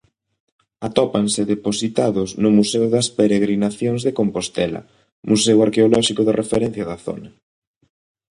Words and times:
Atópanse 0.87 1.41
depositados 1.53 2.29
no 2.43 2.49
Museo 2.57 2.85
das 2.95 3.07
Peregrinacións 3.19 3.99
de 4.03 4.11
Compostela, 4.19 4.81
museo 5.31 5.57
arqueolóxico 5.65 6.21
de 6.27 6.33
referencia 6.41 6.83
da 6.89 6.97
zona. 7.05 7.29